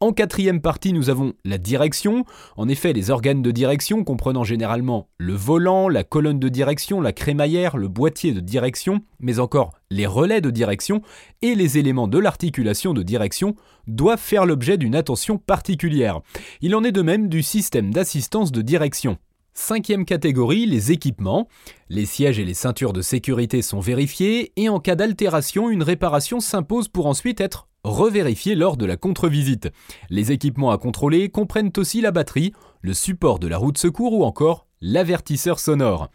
En 0.00 0.12
quatrième 0.12 0.60
partie, 0.60 0.92
nous 0.92 1.10
avons 1.10 1.34
la 1.44 1.58
direction. 1.58 2.24
En 2.56 2.68
effet, 2.68 2.92
les 2.92 3.10
organes 3.10 3.42
de 3.42 3.50
direction 3.50 4.04
comprenant 4.04 4.44
généralement 4.44 5.08
le 5.18 5.34
volant, 5.34 5.88
la 5.88 6.04
colonne 6.04 6.38
de 6.38 6.48
direction, 6.48 7.00
la 7.00 7.12
crémaillère, 7.12 7.76
le 7.76 7.88
boîtier 7.88 8.32
de 8.32 8.40
direction, 8.40 9.00
mais 9.20 9.38
encore 9.38 9.72
les 9.90 10.06
relais 10.06 10.40
de 10.40 10.50
direction 10.50 11.02
et 11.42 11.54
les 11.54 11.78
éléments 11.78 12.08
de 12.08 12.18
l'articulation 12.18 12.94
de 12.94 13.02
direction 13.02 13.54
doivent 13.86 14.18
faire 14.18 14.46
l'objet 14.46 14.78
d'une 14.78 14.94
attention 14.94 15.38
particulière. 15.38 16.20
Il 16.60 16.74
en 16.74 16.84
est 16.84 16.92
de 16.92 17.02
même 17.02 17.28
du 17.28 17.42
système 17.42 17.92
d'assistance 17.92 18.52
de 18.52 18.62
direction. 18.62 19.18
Cinquième 19.56 20.04
catégorie, 20.04 20.66
les 20.66 20.90
équipements. 20.90 21.48
Les 21.88 22.06
sièges 22.06 22.40
et 22.40 22.44
les 22.44 22.54
ceintures 22.54 22.92
de 22.92 23.02
sécurité 23.02 23.62
sont 23.62 23.78
vérifiés 23.78 24.52
et 24.56 24.68
en 24.68 24.80
cas 24.80 24.96
d'altération, 24.96 25.70
une 25.70 25.84
réparation 25.84 26.40
s'impose 26.40 26.88
pour 26.88 27.06
ensuite 27.06 27.40
être 27.40 27.68
revérifiée 27.84 28.54
lors 28.54 28.76
de 28.76 28.86
la 28.86 28.96
contre-visite. 28.96 29.70
Les 30.10 30.32
équipements 30.32 30.70
à 30.70 30.78
contrôler 30.78 31.28
comprennent 31.28 31.72
aussi 31.76 32.00
la 32.00 32.10
batterie, 32.10 32.52
le 32.80 32.94
support 32.94 33.38
de 33.38 33.46
la 33.46 33.58
roue 33.58 33.72
de 33.72 33.78
secours 33.78 34.14
ou 34.14 34.24
encore 34.24 34.66
l'avertisseur 34.80 35.60
sonore. 35.60 36.08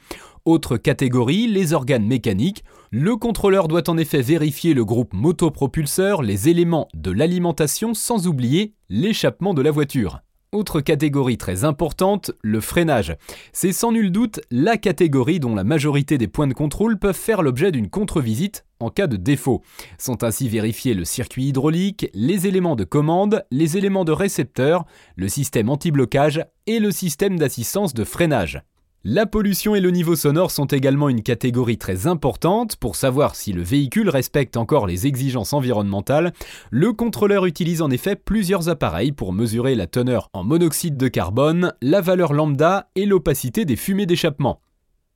Autre 0.46 0.78
catégorie, 0.78 1.48
les 1.48 1.74
organes 1.74 2.06
mécaniques. 2.06 2.64
Le 2.92 3.16
contrôleur 3.16 3.68
doit 3.68 3.90
en 3.90 3.98
effet 3.98 4.22
vérifier 4.22 4.74
le 4.74 4.86
groupe 4.86 5.14
motopropulseur, 5.14 6.22
les 6.22 6.50
éléments 6.50 6.88
de 6.94 7.12
l'alimentation 7.12 7.94
sans 7.94 8.28
oublier 8.28 8.74
l'échappement 8.90 9.54
de 9.54 9.62
la 9.62 9.72
voiture. 9.72 10.20
Autre 10.52 10.82
catégorie 10.82 11.38
très 11.38 11.64
importante, 11.64 12.32
le 12.42 12.60
freinage. 12.60 13.16
C'est 13.54 13.72
sans 13.72 13.92
nul 13.92 14.12
doute 14.12 14.40
la 14.50 14.78
catégorie 14.78 15.40
dont 15.40 15.54
la 15.54 15.64
majorité 15.64 16.18
des 16.18 16.28
points 16.28 16.48
de 16.48 16.54
contrôle 16.54 16.98
peuvent 16.98 17.16
faire 17.16 17.44
l'objet 17.44 17.72
d'une 17.72 17.90
contre-visite 17.90 18.66
en 18.80 18.90
cas 18.90 19.08
de 19.08 19.18
défaut. 19.18 19.62
Sont 19.98 20.24
ainsi 20.24 20.50
vérifiés 20.50 20.94
le 20.94 21.06
circuit 21.06 21.46
hydraulique, 21.46 22.10
les 22.14 22.48
éléments 22.48 22.76
de 22.76 22.84
commande, 22.84 23.46
les 23.52 23.78
éléments 23.78 24.06
de 24.06 24.12
récepteur, 24.12 24.86
le 25.16 25.28
système 25.28 25.70
anti-blocage 25.70 26.46
et 26.68 26.80
le 26.80 26.92
système 26.92 27.38
d'assistance 27.38 27.94
de 27.94 28.04
freinage. 28.04 28.62
La 29.06 29.26
pollution 29.26 29.76
et 29.76 29.80
le 29.80 29.92
niveau 29.92 30.18
sonore 30.18 30.52
sont 30.52 30.66
également 30.66 31.08
une 31.08 31.24
catégorie 31.24 31.78
très 31.78 32.06
importante. 32.06 32.76
Pour 32.76 32.98
savoir 32.98 33.38
si 33.38 33.54
le 33.54 33.62
véhicule 33.62 34.10
respecte 34.10 34.58
encore 34.58 34.88
les 34.88 35.08
exigences 35.08 35.54
environnementales, 35.54 36.34
le 36.70 36.92
contrôleur 36.92 37.46
utilise 37.46 37.82
en 37.82 37.92
effet 37.92 38.18
plusieurs 38.18 38.68
appareils 38.68 39.14
pour 39.14 39.32
mesurer 39.32 39.76
la 39.76 39.88
teneur 39.88 40.30
en 40.34 40.44
monoxyde 40.44 40.98
de 40.98 41.08
carbone, 41.08 41.74
la 41.82 42.02
valeur 42.02 42.34
lambda 42.34 42.90
et 42.96 43.06
l'opacité 43.06 43.64
des 43.64 43.78
fumées 43.78 44.06
d'échappement. 44.06 44.60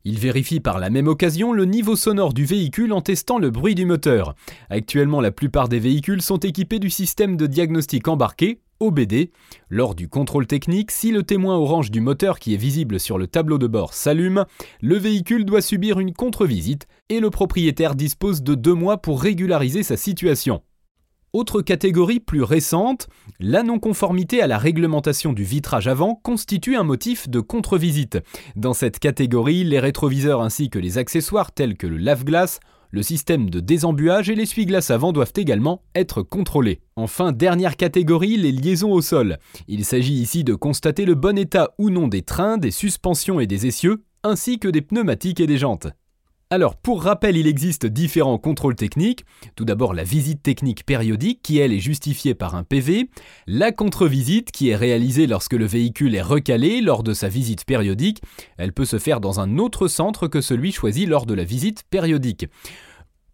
Il 0.06 0.20
vérifie 0.20 0.60
par 0.60 0.80
la 0.80 0.90
même 0.90 1.08
occasion 1.08 1.54
le 1.54 1.64
niveau 1.64 1.96
sonore 1.96 2.34
du 2.34 2.44
véhicule 2.44 2.92
en 2.92 3.00
testant 3.00 3.40
le 3.40 3.52
bruit 3.52 3.74
du 3.74 3.86
moteur. 3.86 4.36
Actuellement, 4.70 5.22
la 5.22 5.32
plupart 5.32 5.70
des 5.70 5.80
véhicules 5.80 6.22
sont 6.22 6.40
équipés 6.40 6.80
du 6.80 6.90
système 6.90 7.38
de 7.38 7.48
diagnostic 7.48 8.10
embarqué, 8.10 8.60
OBD. 8.82 9.30
Lors 9.70 9.96
du 9.96 10.10
contrôle 10.10 10.46
technique, 10.46 10.92
si 10.92 11.12
le 11.12 11.24
témoin 11.24 11.56
orange 11.56 11.90
du 11.90 12.02
moteur 12.02 12.40
qui 12.40 12.54
est 12.54 12.58
visible 12.58 13.00
sur 13.00 13.18
le 13.18 13.28
tableau 13.28 13.58
de 13.58 13.68
bord 13.68 13.94
s'allume, 13.94 14.44
le 14.82 14.98
véhicule 14.98 15.46
doit 15.46 15.62
subir 15.62 16.02
une 16.02 16.14
contre-visite 16.14 16.86
et 17.08 17.22
le 17.22 17.30
propriétaire 17.30 17.96
dispose 17.96 18.44
de 18.44 18.56
deux 18.56 18.74
mois 18.74 18.98
pour 18.98 19.22
régulariser 19.22 19.84
sa 19.84 19.96
situation. 19.96 20.62
Autre 21.34 21.64
catégorie 21.64 22.20
plus 22.20 22.44
récente, 22.44 23.08
la 23.40 23.64
non-conformité 23.64 24.44
à 24.44 24.48
la 24.48 24.60
réglementation 24.60 25.34
du 25.34 25.44
vitrage 25.44 25.88
avant 25.88 26.14
constitue 26.14 26.76
un 26.76 26.84
motif 26.84 27.28
de 27.28 27.40
contre-visite. 27.40 28.20
Dans 28.56 28.74
cette 28.74 29.00
catégorie, 29.00 29.64
les 29.64 29.80
rétroviseurs 29.80 30.42
ainsi 30.42 30.70
que 30.70 30.78
les 30.78 31.00
accessoires 31.00 31.52
tels 31.52 31.76
que 31.76 31.88
le 31.88 31.98
lave-glace 31.98 32.60
le 32.92 33.02
système 33.02 33.50
de 33.50 33.60
désembuage 33.60 34.30
et 34.30 34.36
l'essuie-glace 34.36 34.92
avant 34.92 35.14
doivent 35.14 35.34
également 35.36 35.82
être 35.96 36.22
contrôlés. 36.22 36.82
Enfin, 36.96 37.32
dernière 37.32 37.76
catégorie, 37.76 38.38
les 38.38 38.52
liaisons 38.52 38.92
au 38.92 39.02
sol. 39.02 39.40
Il 39.68 39.84
s'agit 39.84 40.14
ici 40.14 40.44
de 40.44 40.54
constater 40.54 41.06
le 41.06 41.16
bon 41.16 41.36
état 41.36 41.72
ou 41.80 41.90
non 41.90 42.08
des 42.08 42.22
trains, 42.22 42.60
des 42.60 42.70
suspensions 42.70 43.40
et 43.40 43.48
des 43.48 43.66
essieux, 43.66 44.04
ainsi 44.24 44.60
que 44.60 44.68
des 44.68 44.84
pneumatiques 44.84 45.40
et 45.40 45.48
des 45.48 45.58
jantes. 45.58 45.88
Alors, 46.54 46.76
pour 46.76 47.02
rappel, 47.02 47.36
il 47.36 47.48
existe 47.48 47.88
différents 47.88 48.38
contrôles 48.38 48.76
techniques. 48.76 49.26
Tout 49.56 49.66
d'abord, 49.66 49.96
la 49.96 50.04
visite 50.04 50.44
technique 50.44 50.86
périodique, 50.86 51.42
qui 51.42 51.58
elle 51.58 51.74
est 51.74 51.80
justifiée 51.80 52.36
par 52.36 52.54
un 52.54 52.62
PV. 52.62 53.10
La 53.48 53.72
contre-visite, 53.72 54.52
qui 54.52 54.70
est 54.70 54.76
réalisée 54.76 55.26
lorsque 55.26 55.54
le 55.54 55.66
véhicule 55.66 56.14
est 56.14 56.22
recalé 56.22 56.82
lors 56.82 57.02
de 57.02 57.16
sa 57.16 57.28
visite 57.28 57.66
périodique. 57.66 58.22
Elle 58.58 58.72
peut 58.72 58.86
se 58.86 59.00
faire 59.00 59.20
dans 59.20 59.40
un 59.40 59.58
autre 59.58 59.88
centre 59.88 60.28
que 60.28 60.42
celui 60.42 60.72
choisi 60.72 61.08
lors 61.08 61.26
de 61.26 61.34
la 61.34 61.44
visite 61.44 61.86
périodique. 61.90 62.46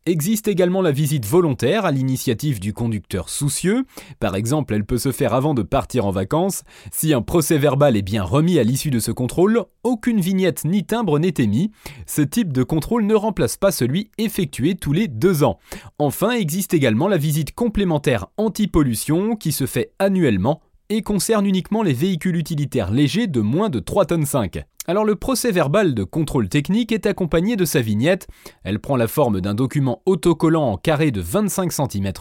Existe 0.10 0.48
également 0.48 0.82
la 0.82 0.92
visite 0.92 1.28
volontaire 1.28 1.86
à 1.86 1.92
l'initiative 1.92 2.60
du 2.60 2.74
conducteur 2.74 3.30
soucieux. 3.30 3.86
Par 4.20 4.36
exemple, 4.36 4.74
elle 4.74 4.84
peut 4.84 4.98
se 4.98 5.12
faire 5.12 5.36
avant 5.36 5.54
de 5.54 5.62
partir 5.62 6.08
en 6.08 6.10
vacances. 6.10 6.63
Si 6.92 7.13
un 7.13 7.22
procès 7.22 7.60
verbal 7.60 7.96
est 7.96 8.01
bien 8.01 8.24
remis 8.24 8.58
à 8.58 8.63
l'issue 8.63 8.89
de 8.89 8.98
ce 8.98 9.12
contrôle, 9.12 9.66
aucune 9.84 10.20
vignette 10.20 10.66
ni 10.66 10.84
timbre 10.84 11.20
n'est 11.20 11.36
émis. 11.38 11.70
Ce 12.08 12.24
type 12.24 12.51
de 12.51 12.63
contrôle 12.63 13.06
ne 13.06 13.13
remplace 13.13 13.56
pas 13.56 13.72
celui 13.72 14.10
effectué 14.18 14.74
tous 14.74 14.94
les 14.94 15.08
deux 15.08 15.44
ans. 15.44 15.60
Enfin, 16.00 16.32
existe 16.32 16.74
également 16.74 17.08
la 17.08 17.18
visite 17.18 17.54
complémentaire 17.54 18.25
anti-pollution 18.38 19.36
qui 19.36 19.51
se 19.51 19.68
fait 19.68 19.92
annuellement 20.00 20.60
et 20.89 21.04
concerne 21.04 21.46
uniquement 21.46 21.84
les 21.84 21.94
véhicules 21.94 22.36
utilitaires 22.36 22.89
légers 22.89 23.28
de 23.28 23.42
moins 23.42 23.70
de 23.70 23.80
3 23.80 24.06
tonnes 24.06 24.25
5. 24.25 24.63
Alors 24.89 25.05
le 25.05 25.15
procès 25.15 25.51
verbal 25.51 25.93
de 25.93 26.03
contrôle 26.03 26.50
technique 26.50 26.91
est 26.91 27.05
accompagné 27.05 27.55
de 27.55 27.63
sa 27.63 27.79
vignette. 27.79 28.27
Elle 28.63 28.79
prend 28.79 28.98
la 28.98 29.08
forme 29.08 29.39
d'un 29.39 29.53
document 29.53 30.01
autocollant 30.08 30.63
en 30.63 30.77
carré 30.77 31.12
de 31.12 31.22
25 31.22 31.72
cm 31.72 32.12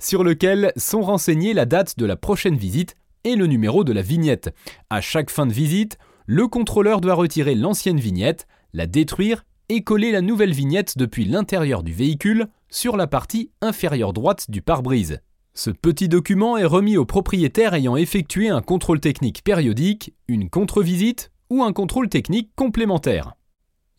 sur 0.00 0.24
lequel 0.24 0.72
sont 0.78 1.02
renseignés 1.02 1.52
la 1.52 1.66
date 1.66 1.98
de 1.98 2.06
la 2.06 2.16
prochaine 2.16 2.56
visite 2.56 2.94
et 3.24 3.36
le 3.36 3.46
numéro 3.46 3.84
de 3.84 3.92
la 3.92 4.00
vignette. 4.00 4.54
À 4.88 5.02
chaque 5.02 5.28
fin 5.28 5.44
de 5.44 5.52
visite, 5.52 5.98
le 6.24 6.48
contrôleur 6.48 7.02
doit 7.02 7.12
retirer 7.12 7.54
l'ancienne 7.54 8.00
vignette, 8.00 8.46
la 8.72 8.86
détruire 8.86 9.44
et 9.68 9.82
coller 9.82 10.10
la 10.10 10.22
nouvelle 10.22 10.54
vignette 10.54 10.96
depuis 10.96 11.26
l'intérieur 11.26 11.82
du 11.82 11.92
véhicule 11.92 12.46
sur 12.70 12.96
la 12.96 13.06
partie 13.06 13.50
inférieure 13.60 14.14
droite 14.14 14.50
du 14.50 14.62
pare-brise. 14.62 15.20
Ce 15.52 15.68
petit 15.68 16.08
document 16.08 16.56
est 16.56 16.64
remis 16.64 16.96
au 16.96 17.04
propriétaire 17.04 17.74
ayant 17.74 17.96
effectué 17.96 18.48
un 18.48 18.62
contrôle 18.62 19.00
technique 19.00 19.44
périodique, 19.44 20.14
une 20.28 20.48
contre-visite 20.48 21.30
ou 21.54 21.62
un 21.62 21.72
contrôle 21.72 22.08
technique 22.08 22.50
complémentaire. 22.56 23.34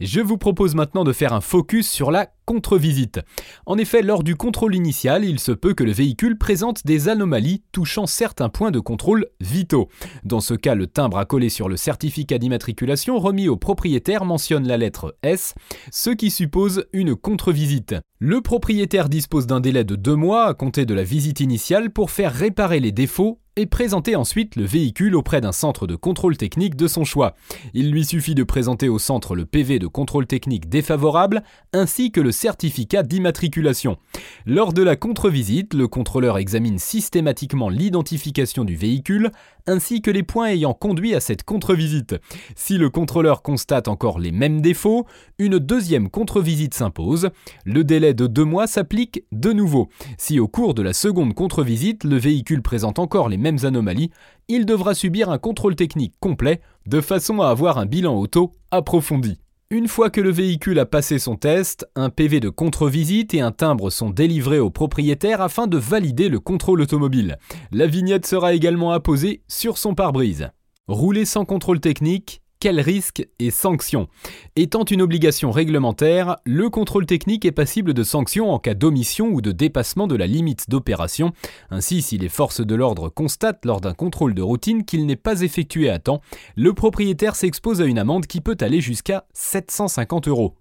Je 0.02 0.20
vous 0.20 0.38
propose 0.38 0.76
maintenant 0.76 1.06
de 1.06 1.14
faire 1.14 1.32
un 1.32 1.40
focus 1.40 1.90
sur 1.90 2.12
la 2.12 2.28
contre-visite. 2.44 3.22
En 3.66 3.78
effet, 3.78 4.02
lors 4.02 4.24
du 4.24 4.36
contrôle 4.36 4.76
initial, 4.76 5.24
il 5.24 5.40
se 5.40 5.54
peut 5.54 5.74
que 5.74 5.86
le 5.86 5.94
véhicule 5.94 6.38
présente 6.38 6.86
des 6.86 7.08
anomalies 7.08 7.64
touchant 7.72 8.06
certains 8.06 8.50
points 8.50 8.72
de 8.72 8.82
contrôle 8.82 9.28
vitaux. 9.40 9.88
Dans 10.26 10.42
ce 10.42 10.54
cas, 10.54 10.76
le 10.76 10.88
timbre 10.88 11.18
à 11.18 11.24
coller 11.24 11.48
sur 11.48 11.70
le 11.70 11.78
certificat 11.78 12.40
d'immatriculation 12.40 13.20
remis 13.20 13.48
au 13.48 13.56
propriétaire 13.56 14.26
mentionne 14.26 14.68
la 14.68 14.76
lettre 14.76 15.16
S, 15.24 15.56
ce 15.94 16.10
qui 16.10 16.30
suppose 16.30 16.88
une 16.92 17.16
contre-visite. 17.16 17.96
Le 18.20 18.42
propriétaire 18.42 19.08
dispose 19.08 19.48
d'un 19.48 19.62
délai 19.62 19.86
de 19.86 19.96
deux 19.96 20.16
mois 20.16 20.48
à 20.48 20.54
compter 20.54 20.86
de 20.86 20.94
la 20.94 21.06
visite 21.06 21.40
initiale 21.40 21.90
pour 21.90 22.12
faire 22.12 22.34
réparer 22.34 22.82
les 22.82 22.92
défauts 22.92 23.40
et 23.58 23.66
présenter 23.66 24.16
ensuite 24.16 24.58
le 24.58 24.66
véhicule 24.66 25.16
auprès 25.16 25.40
d'un 25.40 25.54
centre 25.54 25.88
de 25.88 25.96
contrôle 25.96 26.36
technique 26.36 26.76
de 26.76 26.88
son 26.88 27.06
choix. 27.06 27.36
Il 27.74 27.90
lui 27.90 28.04
suffit 28.04 28.36
de 28.36 28.44
présenter 28.44 28.90
au 28.90 29.00
centre 29.00 29.34
le 29.36 29.46
PV 29.46 29.80
de 29.80 29.88
contrôle 29.88 30.28
technique 30.28 30.68
défavorable 30.68 31.42
ainsi 31.72 32.12
que 32.12 32.20
le 32.20 32.34
certificat 32.34 33.04
d'immatriculation. 33.04 33.98
Lors 34.46 34.74
de 34.74 34.84
la 34.84 34.98
contre-visite, 34.98 35.74
le 35.74 35.88
contrôleur 35.88 36.38
examine 36.38 36.80
systématiquement 36.80 37.70
l'identification 37.70 38.66
du 38.66 38.76
véhicule 38.76 39.32
ainsi 39.68 40.02
que 40.02 40.12
les 40.12 40.24
points 40.24 40.50
ayant 40.50 40.74
conduit 40.74 41.16
à 41.16 41.20
cette 41.20 41.44
contre-visite. 41.44 42.16
Si 42.56 42.78
le 42.78 42.90
contrôleur 42.90 43.42
constate 43.42 43.88
encore 43.88 44.20
les 44.20 44.32
mêmes 44.32 44.62
défauts, 44.62 45.06
une 45.40 45.60
deuxième 45.60 46.10
contre-visite 46.10 46.74
s'impose. 46.74 47.30
Le 47.64 47.84
délai 47.84 48.14
de 48.14 48.28
deux 48.28 48.44
mois 48.44 48.68
s'applique 48.68 49.24
de 49.32 49.54
nouveau. 49.54 49.90
Si 50.18 50.40
au 50.40 50.48
cours 50.48 50.74
de 50.74 50.82
la 50.82 50.94
seconde 50.94 51.34
contre-visite, 51.34 52.04
le 52.04 52.18
véhicule 52.18 52.62
présente 52.62 53.00
encore 53.00 53.30
les 53.30 53.38
mêmes 53.46 53.64
anomalies, 53.64 54.10
il 54.48 54.66
devra 54.66 54.96
subir 54.96 55.30
un 55.30 55.38
contrôle 55.38 55.76
technique 55.76 56.16
complet 56.20 56.62
de 56.88 57.00
façon 57.00 57.42
à 57.42 57.50
avoir 57.50 57.78
un 57.78 57.86
bilan 57.86 58.16
auto 58.18 58.54
approfondi. 58.72 59.40
Une 59.70 59.88
fois 59.88 60.10
que 60.10 60.22
le 60.22 60.32
véhicule 60.32 60.80
a 60.80 60.86
passé 60.88 61.20
son 61.20 61.36
test, 61.36 61.88
un 61.96 62.10
PV 62.10 62.40
de 62.40 62.50
contre-visite 62.50 63.36
et 63.36 63.42
un 63.42 63.52
timbre 63.52 63.92
sont 63.92 64.10
délivrés 64.10 64.60
au 64.60 64.72
propriétaire 64.72 65.42
afin 65.42 65.68
de 65.68 65.78
valider 65.78 66.28
le 66.28 66.40
contrôle 66.40 66.82
automobile. 66.82 67.38
La 67.72 67.86
vignette 67.86 68.26
sera 68.26 68.54
également 68.54 68.92
apposée 68.92 69.44
sur 69.48 69.78
son 69.78 69.94
pare-brise. 69.94 70.50
Rouler 70.88 71.26
sans 71.26 71.46
contrôle 71.46 71.80
technique, 71.80 72.42
quels 72.66 72.82
risques 72.82 73.28
et 73.38 73.52
sanctions 73.52 74.08
Étant 74.56 74.86
une 74.86 75.04
obligation 75.04 75.52
réglementaire, 75.52 76.38
le 76.46 76.72
contrôle 76.72 77.06
technique 77.06 77.46
est 77.46 77.52
passible 77.52 77.94
de 77.94 78.02
sanctions 78.02 78.50
en 78.50 78.58
cas 78.58 78.74
d'omission 78.74 79.28
ou 79.28 79.40
de 79.40 79.52
dépassement 79.52 80.08
de 80.08 80.16
la 80.16 80.26
limite 80.26 80.68
d'opération. 80.68 81.32
Ainsi, 81.70 82.02
si 82.02 82.18
les 82.18 82.28
forces 82.28 82.66
de 82.66 82.74
l'ordre 82.74 83.10
constatent 83.10 83.66
lors 83.66 83.82
d'un 83.82 83.94
contrôle 83.94 84.34
de 84.34 84.42
routine 84.42 84.84
qu'il 84.84 85.06
n'est 85.06 85.16
pas 85.16 85.42
effectué 85.42 85.92
à 85.92 86.00
temps, 86.00 86.22
le 86.56 86.74
propriétaire 86.74 87.36
s'expose 87.36 87.84
à 87.84 87.86
une 87.86 88.00
amende 88.00 88.26
qui 88.26 88.42
peut 88.42 88.58
aller 88.60 88.82
jusqu'à 88.82 89.28
750 89.34 90.28
euros. 90.28 90.56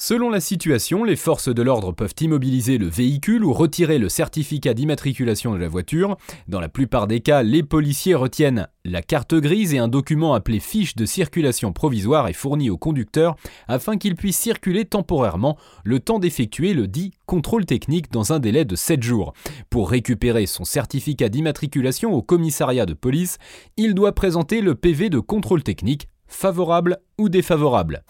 Selon 0.00 0.30
la 0.30 0.38
situation, 0.38 1.02
les 1.02 1.16
forces 1.16 1.52
de 1.52 1.60
l'ordre 1.60 1.90
peuvent 1.90 2.14
immobiliser 2.20 2.78
le 2.78 2.86
véhicule 2.86 3.44
ou 3.44 3.52
retirer 3.52 3.98
le 3.98 4.08
certificat 4.08 4.72
d'immatriculation 4.72 5.52
de 5.52 5.58
la 5.58 5.66
voiture. 5.66 6.16
Dans 6.46 6.60
la 6.60 6.68
plupart 6.68 7.08
des 7.08 7.18
cas, 7.18 7.42
les 7.42 7.64
policiers 7.64 8.14
retiennent 8.14 8.68
la 8.84 9.02
carte 9.02 9.34
grise 9.34 9.74
et 9.74 9.78
un 9.78 9.88
document 9.88 10.34
appelé 10.34 10.60
fiche 10.60 10.94
de 10.94 11.04
circulation 11.04 11.72
provisoire 11.72 12.28
est 12.28 12.32
fourni 12.32 12.70
au 12.70 12.78
conducteur 12.78 13.34
afin 13.66 13.96
qu'il 13.96 14.14
puisse 14.14 14.38
circuler 14.38 14.84
temporairement 14.84 15.58
le 15.82 15.98
temps 15.98 16.20
d'effectuer 16.20 16.74
le 16.74 16.86
dit 16.86 17.10
contrôle 17.26 17.66
technique 17.66 18.12
dans 18.12 18.32
un 18.32 18.38
délai 18.38 18.64
de 18.64 18.76
7 18.76 19.02
jours. 19.02 19.32
Pour 19.68 19.90
récupérer 19.90 20.46
son 20.46 20.64
certificat 20.64 21.28
d'immatriculation 21.28 22.14
au 22.14 22.22
commissariat 22.22 22.86
de 22.86 22.94
police, 22.94 23.38
il 23.76 23.94
doit 23.94 24.14
présenter 24.14 24.60
le 24.60 24.76
PV 24.76 25.10
de 25.10 25.18
contrôle 25.18 25.64
technique, 25.64 26.08
favorable 26.28 26.98
ou 27.18 27.28
défavorable. 27.28 28.04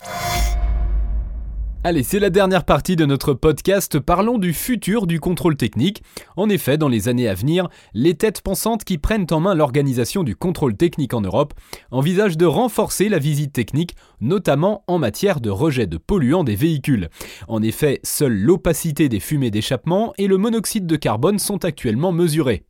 Allez, 1.84 2.02
c'est 2.02 2.18
la 2.18 2.28
dernière 2.28 2.64
partie 2.64 2.96
de 2.96 3.06
notre 3.06 3.34
podcast. 3.34 4.00
Parlons 4.00 4.38
du 4.38 4.52
futur 4.52 5.06
du 5.06 5.20
contrôle 5.20 5.56
technique. 5.56 6.02
En 6.36 6.48
effet, 6.48 6.76
dans 6.76 6.88
les 6.88 7.08
années 7.08 7.28
à 7.28 7.34
venir, 7.34 7.68
les 7.94 8.14
têtes 8.14 8.40
pensantes 8.40 8.82
qui 8.82 8.98
prennent 8.98 9.28
en 9.30 9.38
main 9.38 9.54
l'organisation 9.54 10.24
du 10.24 10.34
contrôle 10.34 10.76
technique 10.76 11.14
en 11.14 11.20
Europe 11.20 11.54
envisagent 11.92 12.36
de 12.36 12.46
renforcer 12.46 13.08
la 13.08 13.20
visite 13.20 13.52
technique, 13.52 13.94
notamment 14.20 14.82
en 14.88 14.98
matière 14.98 15.40
de 15.40 15.50
rejet 15.50 15.86
de 15.86 15.98
polluants 15.98 16.42
des 16.42 16.56
véhicules. 16.56 17.10
En 17.46 17.62
effet, 17.62 18.00
seule 18.02 18.36
l'opacité 18.36 19.08
des 19.08 19.20
fumées 19.20 19.52
d'échappement 19.52 20.12
et 20.18 20.26
le 20.26 20.36
monoxyde 20.36 20.86
de 20.86 20.96
carbone 20.96 21.38
sont 21.38 21.64
actuellement 21.64 22.10
mesurés. 22.10 22.64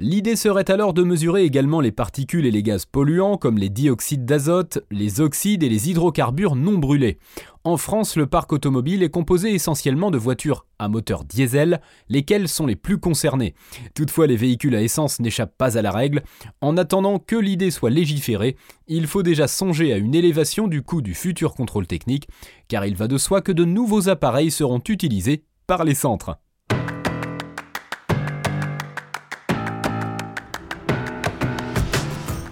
L'idée 0.00 0.34
serait 0.34 0.72
alors 0.72 0.92
de 0.92 1.04
mesurer 1.04 1.44
également 1.44 1.80
les 1.80 1.92
particules 1.92 2.46
et 2.46 2.50
les 2.50 2.64
gaz 2.64 2.84
polluants 2.84 3.36
comme 3.36 3.58
les 3.58 3.68
dioxydes 3.68 4.24
d'azote, 4.24 4.80
les 4.90 5.20
oxydes 5.20 5.62
et 5.62 5.68
les 5.68 5.88
hydrocarbures 5.88 6.56
non 6.56 6.78
brûlés. 6.78 7.16
En 7.62 7.76
France, 7.76 8.16
le 8.16 8.26
parc 8.26 8.52
automobile 8.52 9.04
est 9.04 9.08
composé 9.08 9.54
essentiellement 9.54 10.10
de 10.10 10.18
voitures 10.18 10.66
à 10.80 10.88
moteur 10.88 11.22
diesel, 11.22 11.80
lesquelles 12.08 12.48
sont 12.48 12.66
les 12.66 12.74
plus 12.74 12.98
concernées. 12.98 13.54
Toutefois, 13.94 14.26
les 14.26 14.36
véhicules 14.36 14.74
à 14.74 14.82
essence 14.82 15.20
n'échappent 15.20 15.56
pas 15.56 15.78
à 15.78 15.82
la 15.82 15.92
règle. 15.92 16.24
En 16.60 16.76
attendant 16.76 17.20
que 17.20 17.36
l'idée 17.36 17.70
soit 17.70 17.90
légiférée, 17.90 18.56
il 18.88 19.06
faut 19.06 19.22
déjà 19.22 19.46
songer 19.46 19.92
à 19.92 19.96
une 19.96 20.16
élévation 20.16 20.66
du 20.66 20.82
coût 20.82 21.02
du 21.02 21.14
futur 21.14 21.54
contrôle 21.54 21.86
technique, 21.86 22.26
car 22.66 22.84
il 22.84 22.96
va 22.96 23.06
de 23.06 23.16
soi 23.16 23.42
que 23.42 23.52
de 23.52 23.64
nouveaux 23.64 24.08
appareils 24.08 24.50
seront 24.50 24.82
utilisés 24.88 25.44
par 25.68 25.84
les 25.84 25.94
centres. 25.94 26.36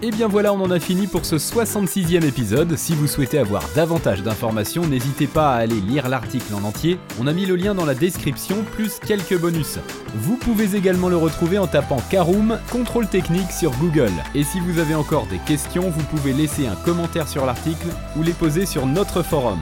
Et 0.05 0.11
bien 0.11 0.27
voilà, 0.27 0.51
on 0.51 0.59
en 0.59 0.69
a 0.69 0.81
fini 0.81 1.07
pour 1.07 1.25
ce 1.25 1.37
66e 1.37 2.25
épisode. 2.25 2.75
Si 2.75 2.93
vous 2.93 3.07
souhaitez 3.07 3.37
avoir 3.39 3.63
davantage 3.73 4.21
d'informations, 4.21 4.85
n'hésitez 4.85 5.27
pas 5.27 5.53
à 5.53 5.59
aller 5.59 5.79
lire 5.79 6.09
l'article 6.09 6.53
en 6.55 6.65
entier. 6.65 6.99
On 7.21 7.27
a 7.27 7.31
mis 7.31 7.45
le 7.45 7.55
lien 7.55 7.73
dans 7.73 7.85
la 7.85 7.95
description, 7.95 8.65
plus 8.73 8.99
quelques 8.99 9.39
bonus. 9.39 9.79
Vous 10.15 10.35
pouvez 10.35 10.75
également 10.75 11.07
le 11.07 11.15
retrouver 11.15 11.57
en 11.57 11.67
tapant 11.67 12.01
Caroom 12.09 12.59
contrôle 12.69 13.07
technique 13.07 13.53
sur 13.53 13.71
Google. 13.77 14.11
Et 14.35 14.43
si 14.43 14.59
vous 14.59 14.77
avez 14.77 14.93
encore 14.93 15.25
des 15.27 15.39
questions, 15.47 15.89
vous 15.89 16.03
pouvez 16.03 16.33
laisser 16.33 16.67
un 16.67 16.75
commentaire 16.75 17.29
sur 17.29 17.45
l'article 17.45 17.87
ou 18.17 18.23
les 18.23 18.33
poser 18.33 18.65
sur 18.65 18.85
notre 18.85 19.23
forum. 19.23 19.61